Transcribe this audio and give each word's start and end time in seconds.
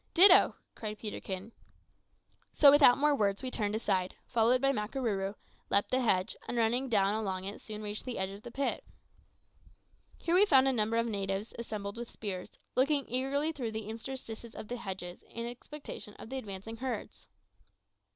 "Ditto," 0.15 0.55
cried 0.73 0.97
Peterkin. 0.97 1.51
So 2.53 2.71
without 2.71 2.97
more 2.97 3.13
words 3.13 3.43
we 3.43 3.51
turned 3.51 3.75
aside, 3.75 4.15
followed 4.25 4.59
by 4.59 4.71
Makarooroo, 4.71 5.35
leaped 5.69 5.91
the 5.91 6.01
hedge, 6.01 6.35
and 6.47 6.57
running 6.57 6.89
down 6.89 7.13
along 7.13 7.43
it 7.43 7.61
soon 7.61 7.83
reached 7.83 8.05
the 8.05 8.17
edge 8.17 8.31
of 8.31 8.41
the 8.41 8.49
pit. 8.49 8.83
Here 10.17 10.33
we 10.33 10.47
found 10.47 10.67
a 10.67 10.73
number 10.73 10.97
of 10.97 11.05
the 11.05 11.11
natives 11.11 11.53
assembled 11.59 11.97
with 11.97 12.09
spears, 12.09 12.57
looking 12.75 13.05
eagerly 13.09 13.51
through 13.51 13.73
the 13.73 13.87
interstices 13.89 14.55
of 14.55 14.69
the 14.69 14.77
hedges 14.77 15.21
in 15.29 15.45
expectation 15.45 16.15
of 16.15 16.31
the 16.31 16.37
advancing 16.39 16.77
herds. 16.77 17.27